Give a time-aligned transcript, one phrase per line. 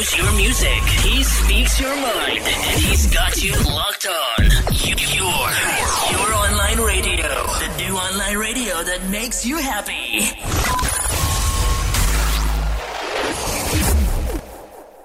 [0.00, 0.82] knows your music.
[1.04, 2.38] He speaks your mind.
[2.38, 4.44] And he's got you locked on.
[4.72, 5.46] You, your,
[6.12, 7.28] your online radio.
[7.58, 10.30] The new online radio that makes you happy.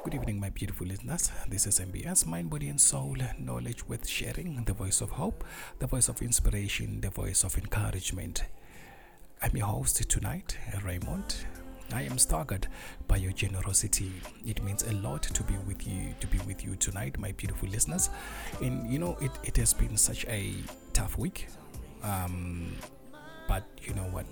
[0.03, 1.29] Good evening, my beautiful listeners.
[1.49, 5.43] This is MBS Mind, Body, and Soul Knowledge with Sharing, the voice of hope,
[5.79, 8.43] the voice of inspiration, the voice of encouragement.
[9.41, 11.35] I'm your host tonight, Raymond.
[11.93, 12.67] I am staggered
[13.07, 14.11] by your generosity.
[14.45, 17.69] It means a lot to be with you, to be with you tonight, my beautiful
[17.69, 18.09] listeners.
[18.61, 20.53] And you know, it, it has been such a
[20.93, 21.47] tough week.
[22.03, 22.75] Um,
[23.47, 24.25] but you know what?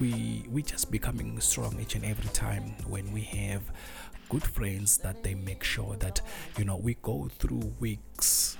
[0.00, 3.62] We we just becoming strong each and every time when we have
[4.28, 6.20] good friends that they make sure that
[6.56, 8.56] you know we go through weeks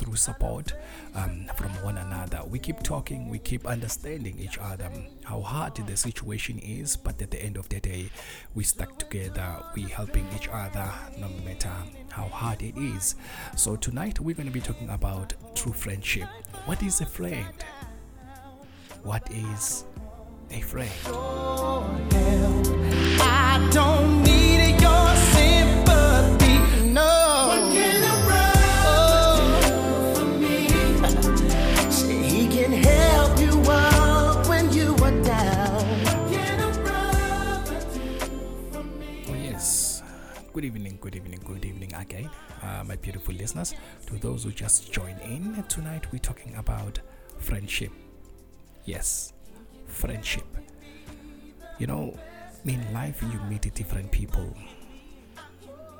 [0.00, 0.72] through support
[1.14, 2.40] um, from one another.
[2.48, 4.90] We keep talking, we keep understanding each other,
[5.24, 8.10] how hard the situation is, but at the end of the day,
[8.54, 11.72] we stuck together, we helping each other no matter
[12.10, 13.14] how hard it is.
[13.56, 16.28] So tonight we're going to be talking about true friendship.
[16.64, 17.54] What is a friend?
[19.02, 19.84] What is
[20.50, 20.90] a friend?
[23.22, 27.29] I don't need your sympathy, no.
[40.60, 42.28] Good evening, good evening, good evening again,
[42.62, 43.74] uh, my beautiful listeners.
[44.08, 47.00] To those who just joined in, tonight we're talking about
[47.38, 47.90] friendship.
[48.84, 49.32] Yes,
[49.86, 50.44] friendship.
[51.78, 52.14] You know,
[52.66, 54.54] in life, you meet different people,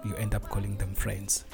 [0.04, 1.46] you end up calling them friends.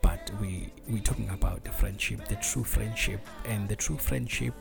[0.00, 4.54] But we we're talking about the friendship, the true friendship, and the true friendship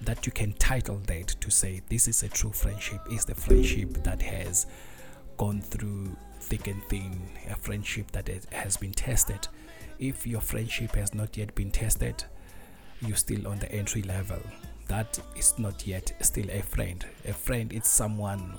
[0.00, 4.02] that you can title that to say this is a true friendship is the friendship
[4.02, 4.66] that has
[5.36, 9.48] gone through thick and thin, a friendship that has- been tested.
[9.98, 12.24] If your friendship has not yet been tested,
[13.00, 14.40] you're still on the entry level.
[14.88, 17.04] That is not yet still a friend.
[17.26, 18.58] A friend is someone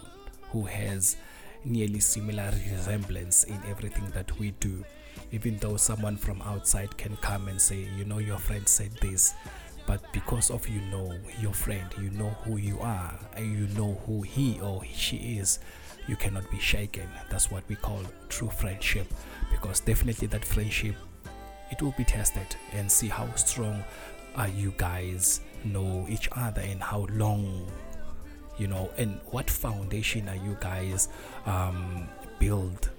[0.52, 1.18] who has
[1.66, 4.84] nearly similar resemblance in everything that we do.
[5.32, 9.34] Even though someone from outside can come and say, you know, your friend said this,
[9.86, 14.02] but because of you know your friend, you know who you are, and you know
[14.06, 15.60] who he or she is,
[16.08, 17.08] you cannot be shaken.
[17.30, 19.08] That's what we call true friendship,
[19.52, 20.96] because definitely that friendship
[21.72, 23.84] it will be tested and see how strong
[24.36, 27.66] are you guys know each other and how long
[28.58, 31.08] you know and what foundation are you guys
[31.46, 32.08] um,
[32.40, 32.90] build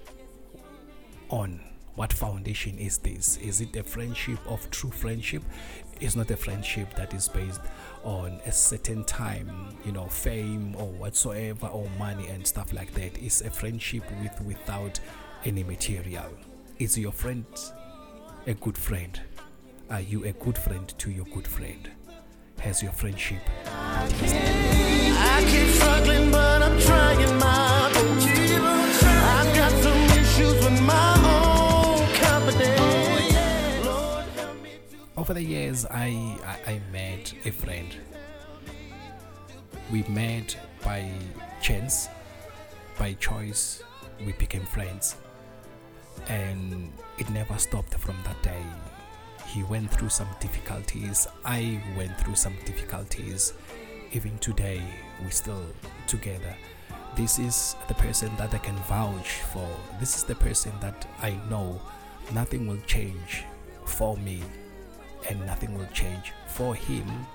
[1.31, 1.61] on
[1.95, 3.37] what foundation is this?
[3.39, 5.43] Is it a friendship of true friendship?
[6.01, 7.61] It's not a friendship that is based
[8.03, 13.17] on a certain time you know fame or whatsoever or money and stuff like that.
[13.23, 14.99] It's a friendship with without
[15.45, 16.31] any material.
[16.79, 17.45] Is your friend
[18.47, 19.21] a good friend?
[19.89, 21.91] Are you a good friend to your good friend?
[22.59, 27.74] Has your friendship I keep struggling, but I'm trying my
[35.25, 37.89] over the years I, I i met a friend.
[39.91, 40.55] We met
[40.85, 41.11] by
[41.63, 42.11] chance
[42.99, 43.83] by choice
[44.27, 45.17] we became friends.
[46.29, 48.67] And it never stopped from that day.
[49.47, 53.55] He went through some difficulties i went through some difficulties.
[54.13, 54.83] Even today
[55.23, 55.65] we're still
[56.07, 56.55] together.
[57.17, 59.71] This is the person that i can vouch for.
[60.01, 61.81] This is the person that i know.
[62.35, 63.45] Nothing will change
[63.87, 64.43] for me
[65.29, 67.27] and nothing will change for him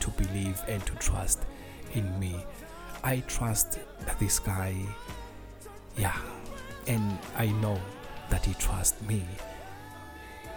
[0.00, 1.44] to believe and to trust
[1.92, 2.44] in me.
[3.02, 3.78] I trust
[4.18, 4.74] this guy,
[5.96, 6.16] yeah,
[6.86, 7.78] and I know
[8.30, 9.22] that he trusts me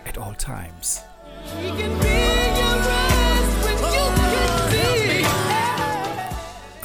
[0.06, 1.02] at all times.
[1.44, 2.18] He can be
[2.60, 5.26] your rest when you can be.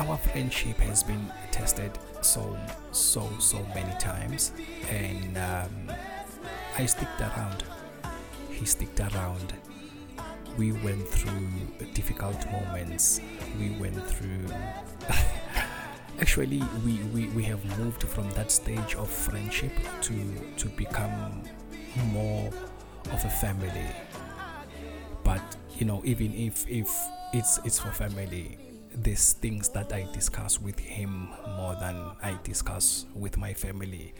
[0.04, 1.92] Our friendship has been tested
[2.22, 2.58] so,
[2.90, 4.52] so, so many times,
[4.90, 5.92] and um,
[6.76, 7.64] I sticked around.
[8.50, 9.54] He sticked around.
[10.58, 11.48] We went through
[11.94, 13.20] difficult moments.
[13.58, 14.46] We went through.
[16.20, 19.72] Actually, we, we, we have moved from that stage of friendship
[20.02, 20.14] to
[20.58, 21.42] to become
[22.12, 22.50] more
[23.12, 23.86] of a family.
[25.24, 25.42] But
[25.78, 26.90] you know, even if if
[27.32, 28.58] it's it's for family,
[28.94, 34.14] these things that I discuss with him more than I discuss with my family.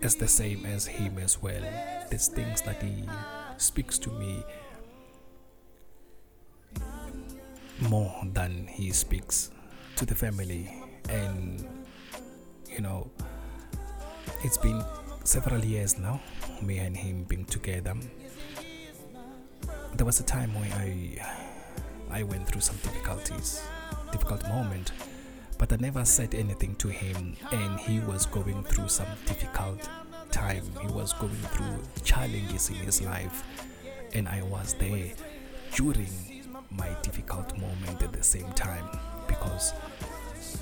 [0.00, 1.62] It's the same as him as well.
[2.10, 3.04] These things that he
[3.56, 4.44] speaks to me
[7.88, 9.50] more than he speaks
[9.96, 10.72] to the family
[11.08, 11.66] and
[12.68, 13.10] you know
[14.44, 14.84] it's been
[15.24, 16.20] several years now,
[16.60, 17.94] me and him being together.
[19.94, 21.18] There was a time when I
[22.10, 23.62] I went through some difficulties,
[24.10, 24.92] difficult moment,
[25.58, 29.88] but I never said anything to him, and he was going through some difficult
[30.32, 30.64] time.
[30.80, 33.44] He was going through challenges in his life,
[34.12, 35.12] and I was there
[35.74, 36.41] during
[36.76, 38.84] my difficult moment at the same time
[39.26, 39.72] because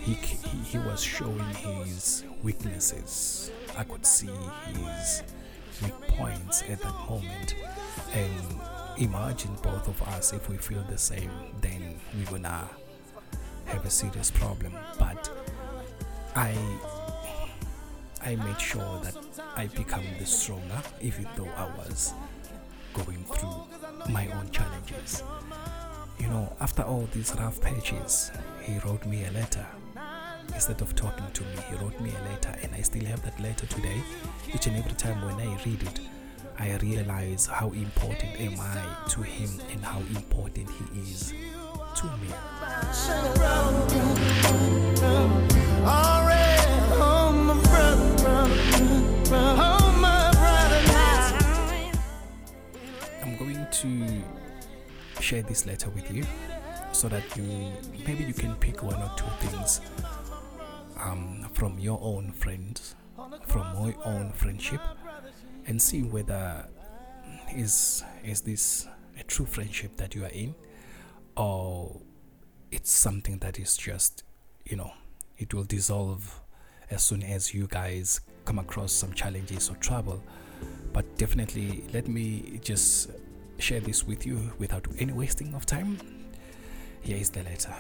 [0.00, 3.50] he, he, he was showing his weaknesses.
[3.76, 4.30] I could see
[4.66, 5.22] his
[5.82, 7.54] weak points at that moment.
[8.12, 8.60] And
[8.98, 11.30] imagine both of us, if we feel the same,
[11.60, 12.68] then we're gonna
[13.66, 14.72] have a serious problem.
[14.98, 15.30] But
[16.34, 16.54] I
[18.22, 19.16] I made sure that
[19.56, 22.12] I become the stronger, even though I was
[22.92, 25.22] going through my own challenges.
[26.30, 28.30] Know, after all these rough patches,
[28.62, 29.66] he wrote me a letter.
[30.54, 33.40] Instead of talking to me, he wrote me a letter, and I still have that
[33.40, 34.00] letter today.
[34.54, 35.98] Each and every time when I read it,
[36.56, 41.34] I realize how important am I to him and how important he is
[41.96, 42.32] to me.
[53.20, 54.39] I'm going to
[55.20, 56.24] share this letter with you
[56.92, 57.72] so that you
[58.06, 59.80] maybe you can pick one or two things
[60.98, 62.94] um, from your own friends,
[63.46, 64.80] from your own friendship,
[65.66, 66.66] and see whether
[67.54, 68.86] is is this
[69.18, 70.54] a true friendship that you are in,
[71.36, 72.00] or
[72.70, 74.24] it's something that is just
[74.64, 74.92] you know
[75.38, 76.40] it will dissolve
[76.90, 80.22] as soon as you guys come across some challenges or trouble.
[80.92, 83.10] But definitely, let me just
[83.60, 85.98] share this with you without any wasting of time.
[87.02, 87.74] Here is the letter.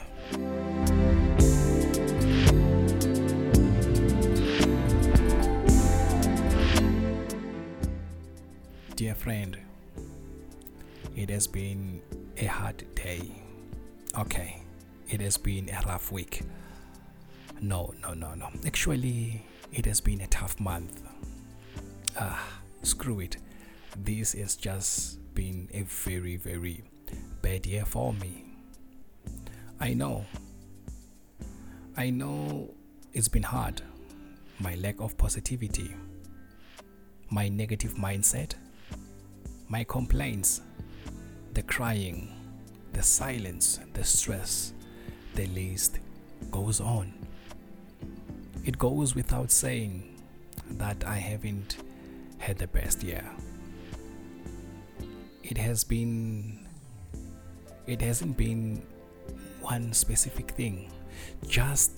[8.96, 9.56] Dear friend,
[11.16, 12.02] it has been
[12.36, 13.30] a hard day.
[14.18, 14.62] Okay,
[15.08, 16.42] it has been a rough week.
[17.60, 18.48] No, no, no, no.
[18.66, 21.02] Actually, it has been a tough month.
[22.18, 22.42] Ah,
[22.82, 23.36] screw it.
[23.96, 26.82] This is just been a very, very
[27.42, 28.44] bad year for me.
[29.80, 30.26] I know.
[31.96, 32.74] I know
[33.12, 33.82] it's been hard.
[34.58, 35.94] My lack of positivity,
[37.30, 38.54] my negative mindset,
[39.68, 40.60] my complaints,
[41.54, 42.32] the crying,
[42.92, 44.74] the silence, the stress,
[45.34, 45.98] the list
[46.50, 47.12] goes on.
[48.64, 50.20] It goes without saying
[50.72, 51.78] that I haven't
[52.38, 53.24] had the best year.
[55.50, 56.64] It has been,
[57.88, 58.86] it hasn't been
[59.60, 60.92] one specific thing,
[61.48, 61.90] just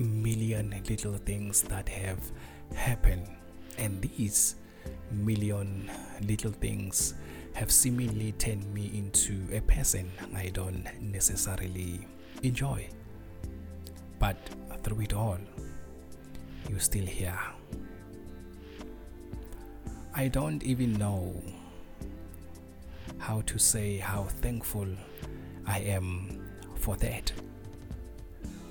[0.00, 2.18] million little things that have
[2.74, 3.28] happened,
[3.78, 4.56] and these
[5.12, 5.88] million
[6.22, 7.14] little things
[7.52, 12.00] have seemingly turned me into a person I don't necessarily
[12.42, 12.88] enjoy.
[14.18, 14.36] But
[14.82, 15.38] through it all,
[16.68, 17.38] you're still here.
[20.16, 21.32] I don't even know
[23.20, 24.88] how to say how thankful
[25.66, 26.42] I am
[26.76, 27.30] for that.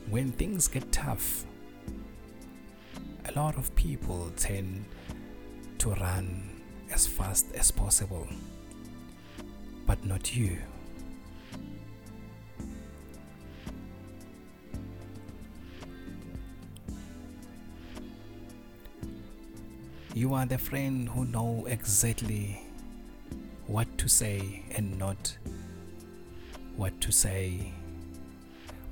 [0.10, 1.46] When things get tough,
[3.26, 4.86] a lot of people tend
[5.78, 8.28] to run as fast as possible,
[9.86, 10.58] but not you.
[20.16, 22.60] You are the friend who know exactly
[24.10, 25.38] say and not
[26.76, 27.72] what to say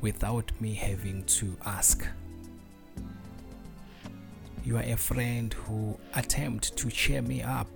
[0.02, 2.06] without me having to ask.
[4.64, 7.68] You are a friend who attempt to cheer me up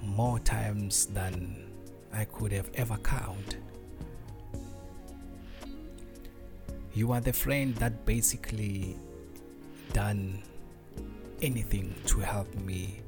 [0.00, 1.70] more times than
[2.12, 3.56] I could have ever count.
[6.94, 8.96] You are the friend that basically
[9.92, 10.42] done
[11.40, 13.00] anything to help me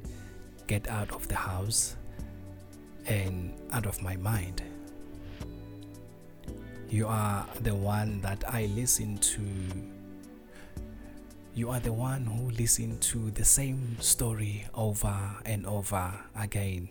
[0.67, 1.95] get out of the house
[3.07, 4.61] and out of my mind.
[6.89, 9.41] You are the one that I listen to.
[11.53, 16.89] You are the one who listen to the same story over and over again.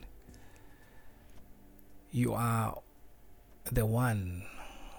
[2.11, 2.79] You are
[3.71, 4.45] the one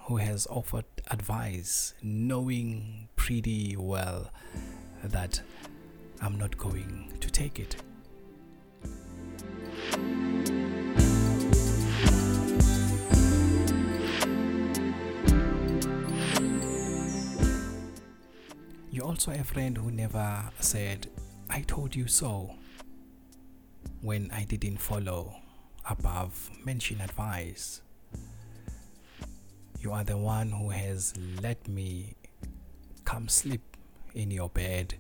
[0.06, 4.32] who has offered advice, knowing pretty well
[5.04, 5.42] that
[6.22, 7.76] I'm not going to take it.
[19.16, 21.08] Also a friend who never said,
[21.50, 22.54] I told you so,
[24.02, 25.38] when I didn't follow
[25.90, 27.82] above mentioned advice.
[29.80, 32.16] You are the one who has let me
[33.06, 33.62] come sleep
[34.16, 34.96] in your bed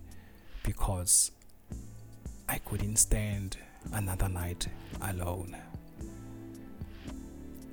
[0.63, 1.31] because
[2.47, 3.57] I couldn't stand
[3.91, 4.65] another night
[5.01, 5.57] alone.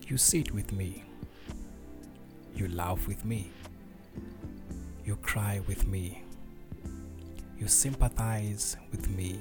[0.08, 1.04] You sit with me,
[2.56, 3.52] you laugh with me,
[5.04, 6.24] you cry with me,
[7.62, 9.38] you sympathize with me,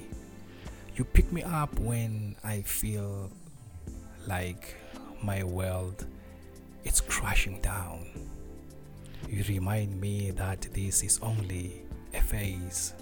[0.95, 3.31] you pick me up when I feel
[4.27, 4.75] like
[5.23, 6.05] my world
[6.83, 8.05] is crashing down.
[9.27, 11.81] You remind me that this is only
[12.13, 12.93] a phase.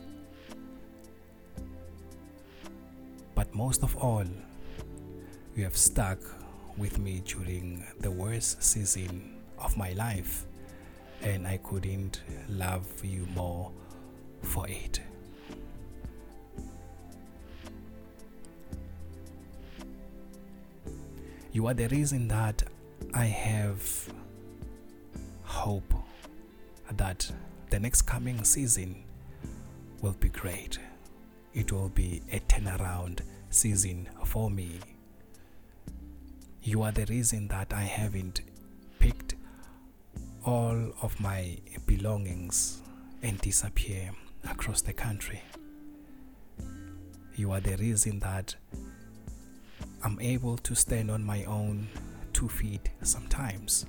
[3.35, 4.23] But most of all,
[5.53, 6.19] you have stuck
[6.77, 10.45] with me during the worst season of my life,
[11.21, 13.69] and I couldn't love you more
[14.43, 15.01] for it.
[21.59, 22.63] You are the reason that
[23.13, 24.13] I have
[25.43, 25.93] hope
[26.89, 27.29] that
[27.69, 29.03] the next coming season
[30.01, 30.79] will be great.
[31.53, 34.79] It will be a turnaround season for me.
[36.63, 38.39] You are the reason that I haven't
[38.99, 39.35] picked
[40.45, 42.81] all of my belongings
[43.21, 44.11] and disappear
[44.49, 45.41] across the country.
[47.35, 48.55] You are the reason that
[50.01, 51.87] I'm able to stand on my own
[52.31, 53.85] two feet sometimes.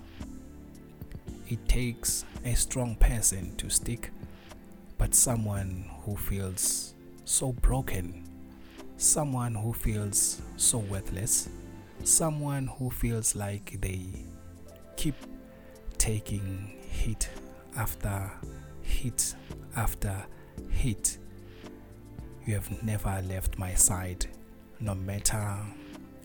[1.49, 4.11] It takes a strong person to stick,
[4.99, 8.25] but someone who feels so broken,
[8.97, 11.49] someone who feels so worthless,
[12.03, 14.25] someone who feels like they
[14.97, 15.15] keep
[15.97, 17.29] taking hit
[17.77, 18.33] after
[18.83, 19.35] hit
[19.77, 20.25] after
[20.71, 21.19] hit.
[22.47, 24.27] You have never left my side,
[24.81, 25.57] no matter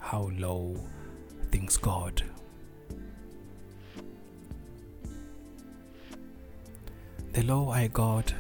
[0.05, 0.75] how low
[1.49, 2.21] things got.
[7.33, 8.31] The lower I got,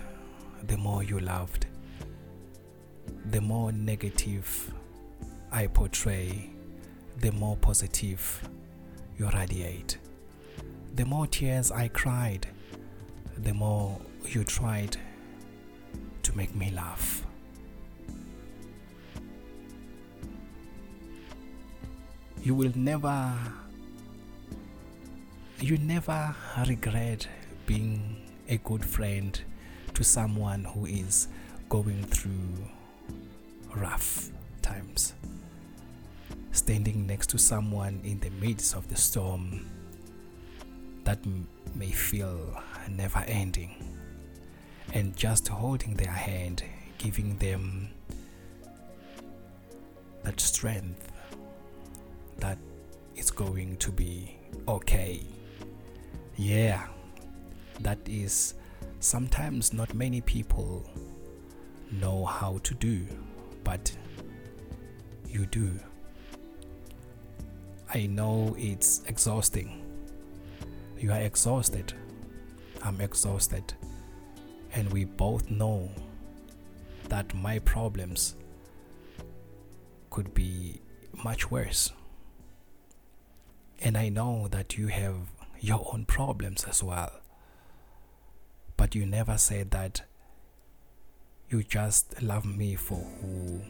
[0.67, 1.65] the more you loved.
[3.31, 4.71] The more negative
[5.51, 6.51] I portray,
[7.17, 8.47] the more positive
[9.17, 9.97] you radiate.
[10.93, 12.45] The more tears I cried,
[13.39, 14.97] the more you tried
[16.21, 17.24] to make me laugh.
[22.45, 23.33] You will never,
[25.59, 26.35] you never
[26.67, 27.27] regret
[27.65, 29.41] being a good friend
[29.95, 31.27] to someone who is
[31.69, 32.69] going through
[33.75, 34.29] rough
[34.61, 35.15] times.
[36.51, 39.67] Standing next to someone in the midst of the storm
[41.03, 43.71] that m- may feel never ending,
[44.93, 46.61] and just holding their hand,
[46.99, 47.89] giving them
[50.21, 51.11] that strength
[52.37, 52.57] that
[53.15, 54.37] it's going to be
[54.67, 55.21] okay.
[56.35, 56.87] Yeah,
[57.81, 58.55] that is
[58.99, 60.89] sometimes not many people
[61.91, 63.05] know how to do,
[63.63, 63.95] but
[65.29, 65.79] you do.
[67.93, 69.81] I know it's exhausting.
[70.97, 71.93] You are exhausted.
[72.83, 73.73] I'm exhausted.
[74.73, 75.89] And we both know
[77.09, 78.35] that my problems
[80.09, 80.81] could be
[81.23, 81.91] much worse.
[83.81, 85.15] And I know that you have
[85.59, 87.11] your own problems as well.
[88.77, 90.01] But you never said that
[91.49, 93.61] you just love me for who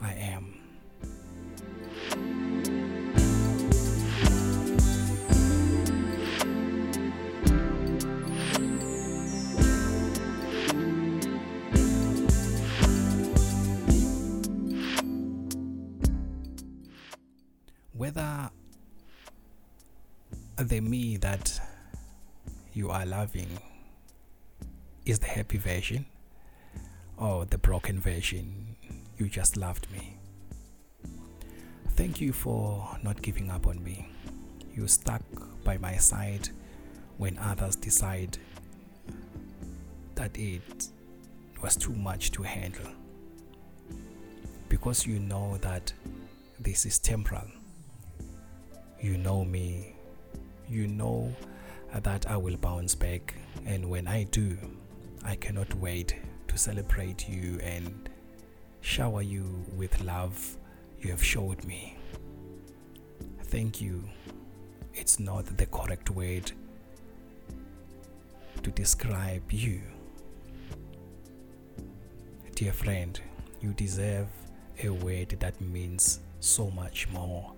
[0.00, 0.55] I am.
[17.96, 18.50] Whether
[20.58, 21.58] the me that
[22.74, 23.48] you are loving
[25.06, 26.04] is the happy version
[27.16, 28.76] or the broken version
[29.16, 30.18] you just loved me.
[31.90, 34.10] Thank you for not giving up on me.
[34.74, 35.22] You stuck
[35.64, 36.50] by my side
[37.16, 38.36] when others decide
[40.16, 40.88] that it
[41.62, 42.90] was too much to handle.
[44.68, 45.94] Because you know that
[46.60, 47.55] this is temporal.
[49.06, 49.94] You know me.
[50.68, 51.32] You know
[51.94, 54.58] that I will bounce back, and when I do,
[55.24, 56.16] I cannot wait
[56.48, 58.08] to celebrate you and
[58.80, 60.56] shower you with love
[60.98, 61.96] you have showed me.
[63.44, 64.02] Thank you.
[64.92, 66.50] It's not the correct word
[68.64, 69.82] to describe you.
[72.56, 73.20] Dear friend,
[73.60, 74.26] you deserve
[74.82, 77.55] a word that means so much more.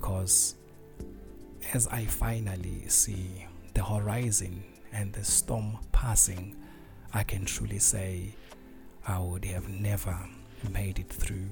[0.00, 0.54] Because
[1.74, 6.56] as I finally see the horizon and the storm passing,
[7.12, 8.34] I can truly say
[9.06, 10.18] I would have never
[10.72, 11.50] made it through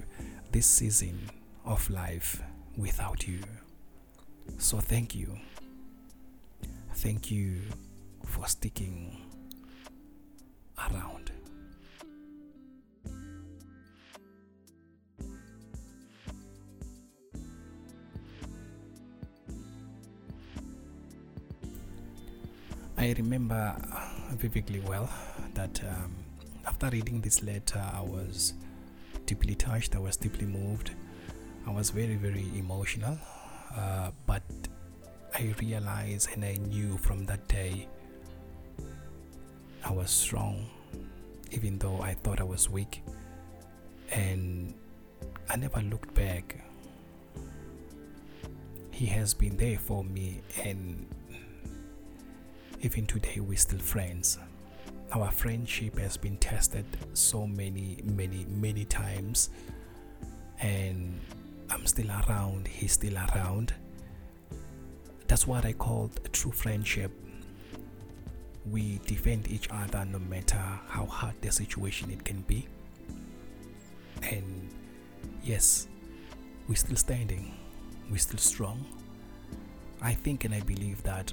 [0.51, 1.31] this season
[1.67, 2.43] of life
[2.77, 3.41] without you.
[4.57, 5.39] So thank you.
[6.95, 7.61] Thank you
[8.25, 9.27] for sticking
[10.91, 11.28] around.
[23.01, 23.77] I remember
[24.33, 25.09] vividly well
[25.55, 26.13] that um,
[26.67, 28.55] after reading this letter, I was
[29.25, 30.91] deeply touched, I was deeply moved,
[31.65, 33.17] I was very, very emotional.
[33.73, 34.43] Uh, but
[35.33, 37.87] I realized and I knew from that day
[39.85, 40.67] I was strong,
[41.53, 43.05] even though I thought I was weak.
[44.11, 44.75] And
[45.49, 46.65] I never looked back.
[48.91, 51.07] He has been there for me, and
[52.81, 54.39] even today, we're still friends.
[55.13, 59.51] Our friendship has been tested so many, many, many times,
[60.61, 61.19] and
[61.71, 63.73] I'm still around, he's still around.
[65.27, 67.11] That's what I call true friendship.
[68.71, 72.69] We defend each other no matter how hard the situation it can be.
[74.23, 74.69] And
[75.43, 75.89] yes,
[76.69, 77.55] we're still standing,
[78.11, 78.85] we're still strong.
[80.01, 81.33] I think and I believe that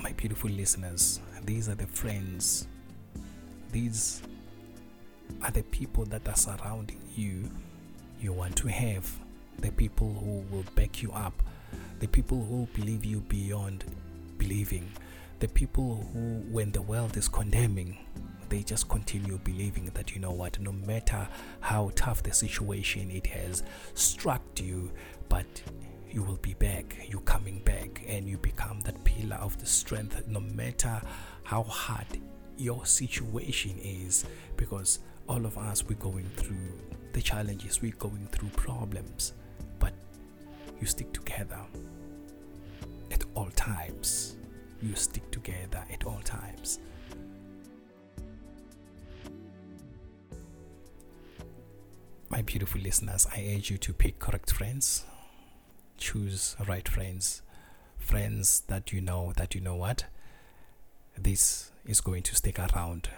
[0.00, 2.68] my beautiful listeners, these are the friends,
[3.72, 4.22] these
[5.42, 7.50] are the people that are surrounding you.
[8.20, 9.10] You want to have,
[9.58, 11.42] the people who will back you up,
[12.00, 13.84] the people who believe you beyond
[14.38, 14.90] believing,
[15.40, 17.98] the people who, when the world is condemning,
[18.48, 21.28] they just continue believing that you know what, no matter
[21.60, 23.62] how tough the situation it has
[23.94, 24.90] struck you,
[25.28, 25.46] but
[26.10, 30.26] you will be back, you coming back, and you become that pillar of the strength
[30.26, 31.00] no matter
[31.44, 32.06] how hard
[32.56, 34.24] your situation is,
[34.56, 36.72] because all of us we're going through
[37.12, 39.32] the challenges, we're going through problems,
[39.78, 39.92] but
[40.80, 41.60] you stick together
[43.10, 44.36] at all times.
[44.80, 46.78] You stick together at all times.
[52.30, 55.04] My beautiful listeners, I urge you to pick correct friends,
[55.98, 57.42] choose right friends,
[57.98, 60.04] friends that you know that you know what
[61.16, 63.10] this is going to stick around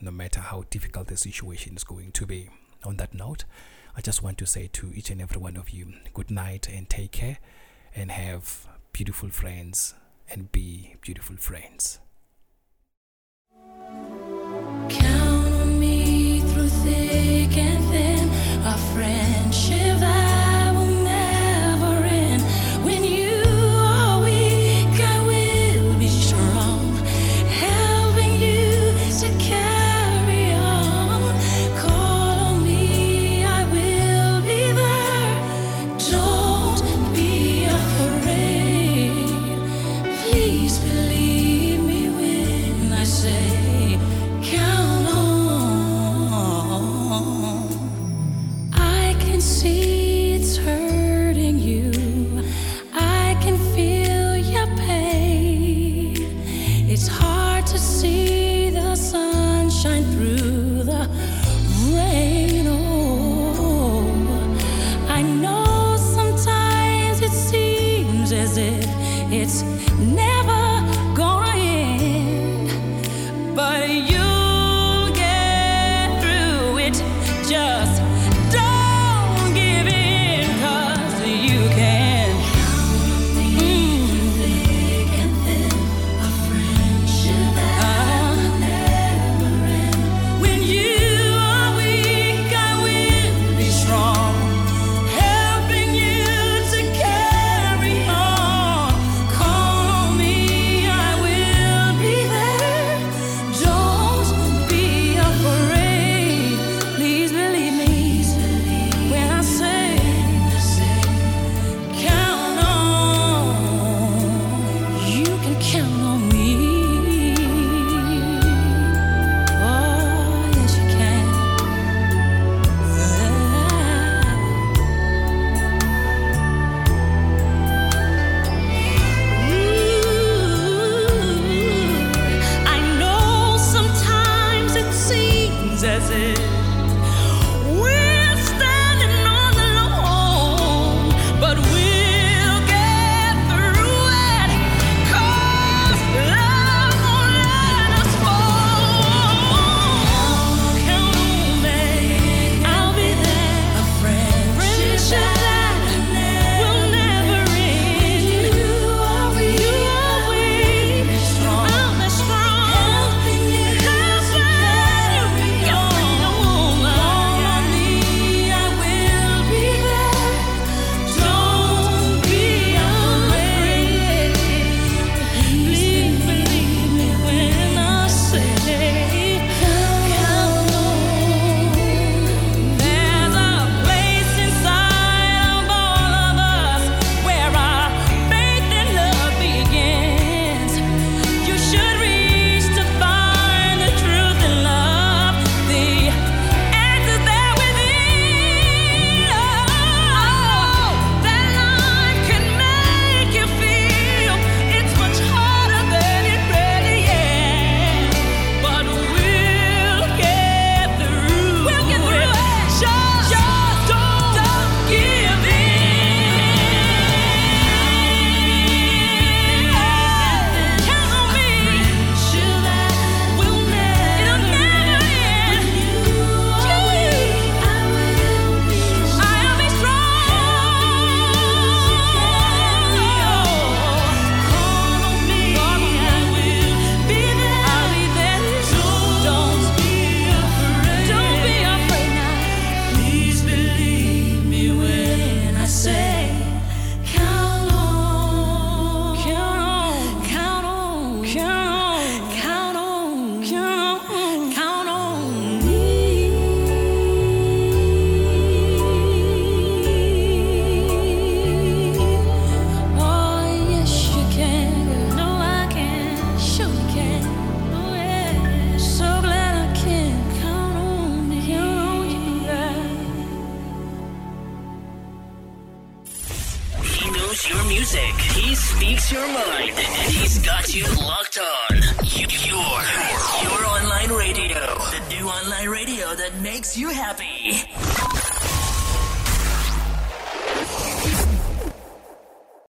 [0.00, 2.50] no matter how difficult the situation is going to be.
[2.84, 3.44] On that note,
[3.96, 6.88] I just want to say to each and every one of you good night and
[6.88, 7.38] take care
[7.94, 9.94] and have beautiful friends
[10.28, 11.98] and be beautiful friends.
[14.88, 18.28] Count on me through thick and thin,
[18.64, 19.95] a friendship